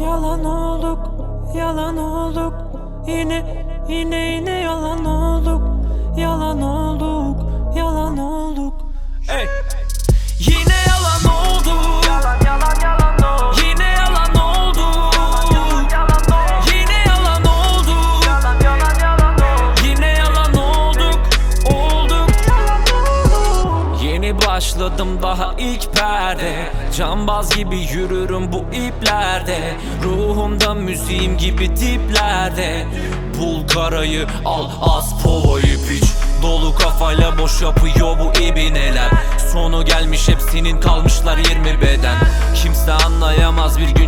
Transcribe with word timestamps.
Yalan 0.00 0.44
olduk, 0.44 0.98
yalan 1.56 1.96
olduk. 1.96 2.54
Yine, 3.06 3.66
yine, 3.88 4.16
yine 4.16 4.50
yalan 4.50 5.04
olduk. 5.04 5.62
Yalan 6.16 6.62
olduk, 6.62 7.36
yalan 7.76 8.18
olduk. 8.18 8.74
Ey. 9.28 9.46
Daha 25.34 25.54
ilk 25.58 25.94
perde. 25.94 26.72
Cambaz 26.96 27.56
gibi 27.56 27.76
yürürüm 27.76 28.52
bu 28.52 28.64
iplerde. 28.72 29.58
Ruhumda 30.04 30.74
müziğim 30.74 31.36
gibi 31.36 31.76
diplerde. 31.76 32.86
Bul 33.40 33.68
karayı 33.68 34.26
al 34.44 34.70
az 34.80 35.22
povayı 35.22 35.86
piç. 35.88 36.04
Dolu 36.42 36.74
kafayla 36.74 37.38
boş 37.38 37.62
yapıyor 37.62 38.18
bu 38.18 38.42
ibineler 38.42 39.10
Sonu 39.52 39.84
gelmiş 39.84 40.28
hepsinin 40.28 40.80
kalmışlar 40.80 41.38
20 41.38 41.80
beden. 41.80 42.16
Kimse 42.54 42.92
anlayamaz 42.92 43.78
bir 43.78 43.88
gün 43.88 44.03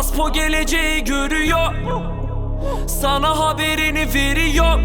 Aspo 0.00 0.32
geleceği 0.32 1.04
görüyor. 1.04 1.74
Sana 2.86 3.38
haberini 3.38 4.14
veriyor. 4.14 4.80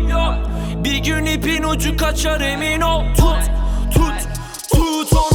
Bir 0.84 0.98
gün 0.98 1.26
ipin 1.26 1.64
ucu 1.64 1.98
kaçar 1.98 2.42
emin 2.42 2.82
ol. 2.82 3.04
Tut 3.16 3.52
tut 3.94 4.28
tut 4.72 5.14
onu 5.14 5.35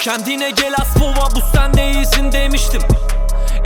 Kendine 0.00 0.50
gel 0.50 0.74
Aspova 0.80 1.28
bu 1.34 1.40
sen 1.54 1.74
değilsin 1.74 2.32
demiştim. 2.32 2.82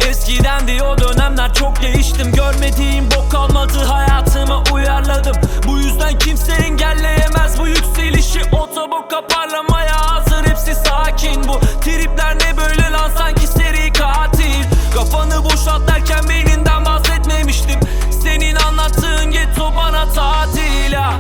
Eskiden 0.09 0.69
de 0.69 0.83
o 0.83 0.99
dönemler 0.99 1.55
çok 1.55 1.83
değiştim. 1.83 2.33
Görmediğim 2.33 3.11
bok 3.11 3.31
kalmadı 3.31 3.79
hayatıma 3.79 4.63
uyarladım. 4.73 5.37
Bu 5.69 5.79
yüzden 5.79 6.19
kimse 6.19 6.53
engelleyemez 6.53 7.59
bu 7.59 7.69
yükselişi. 7.69 8.41
Otoboka 8.53 9.27
parlamaya 9.27 10.11
hazır 10.11 10.47
hepsi 10.47 10.75
sakin. 10.75 11.49
Bu 11.49 11.61
tripler 11.61 12.35
ne 12.35 12.57
böyle 12.57 12.91
lan? 12.93 13.11
Sanki 13.19 13.47
seri 13.47 13.93
katil. 13.93 14.65
Kafanı 14.95 15.45
boşalt 15.45 15.89
derken 15.89 16.29
beyninden 16.29 16.85
bahsetmemiştim. 16.85 17.81
Senin 18.23 18.55
anlattığın 18.57 19.31
getto 19.31 19.73
bana 19.77 20.09
tatil 20.13 20.93
ha. 20.93 21.15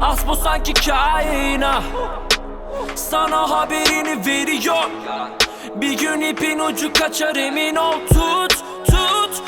Aspo 0.00 0.34
sanki 0.34 0.74
kaina 0.74 1.82
sana 2.94 3.50
haberini 3.50 4.26
veriyor. 4.26 4.90
Bir 5.74 5.92
gün 5.98 6.20
ipin 6.20 6.58
ucu 6.58 6.92
kaçar 6.92 7.36
emin 7.36 7.76
ol. 7.76 7.92
Tut 7.92 8.64
tut 8.86 9.42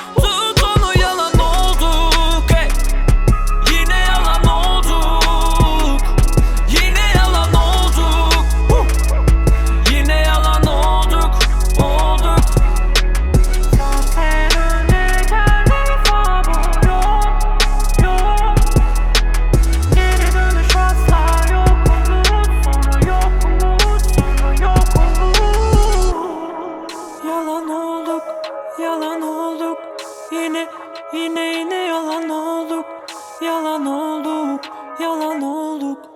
yalan 28.79 29.23
olduk 29.23 29.79
Yine 30.31 30.69
yine 31.13 31.41
yine 31.41 31.75
yalan 31.75 32.29
olduk. 32.29 32.87
Yalan 33.41 33.87
olduk 33.87 34.65
yalan 35.01 35.43
olduk. 35.43 36.16